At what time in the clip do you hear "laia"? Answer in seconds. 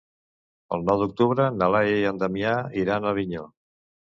1.75-1.99